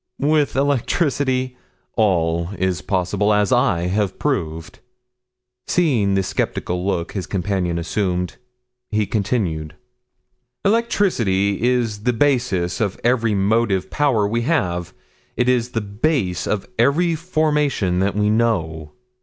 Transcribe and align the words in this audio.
"With 0.17 0.55
electricity, 0.55 1.59
all 1.95 2.49
is 2.57 2.81
possible; 2.81 3.31
as 3.35 3.51
I 3.51 3.81
have 3.81 4.17
proved." 4.17 4.79
Seeing 5.67 6.15
the 6.15 6.23
skeptical 6.23 6.83
look 6.83 7.11
his 7.11 7.27
companion 7.27 7.77
assumed, 7.77 8.37
he 8.89 9.05
continued, 9.05 9.75
"Electricity 10.65 11.61
is 11.61 12.01
the 12.01 12.13
basis 12.13 12.81
of 12.81 12.99
every 13.03 13.35
motive 13.35 13.91
power 13.91 14.27
we 14.27 14.41
have; 14.41 14.91
it 15.37 15.47
is 15.47 15.69
the 15.69 15.81
base 15.81 16.47
of 16.47 16.67
every 16.79 17.13
formation 17.13 17.99
that 17.99 18.15
we 18.15 18.31
know." 18.31 18.93